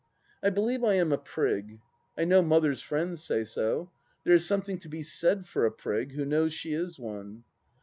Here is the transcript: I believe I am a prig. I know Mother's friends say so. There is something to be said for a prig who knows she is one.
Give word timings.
I 0.41 0.49
believe 0.49 0.83
I 0.83 0.95
am 0.95 1.11
a 1.11 1.17
prig. 1.19 1.79
I 2.17 2.23
know 2.23 2.41
Mother's 2.41 2.81
friends 2.81 3.23
say 3.23 3.43
so. 3.43 3.91
There 4.23 4.33
is 4.33 4.47
something 4.47 4.79
to 4.79 4.89
be 4.89 5.03
said 5.03 5.45
for 5.45 5.63
a 5.67 5.71
prig 5.71 6.13
who 6.13 6.25
knows 6.25 6.53
she 6.53 6.73
is 6.73 6.97
one. 6.97 7.43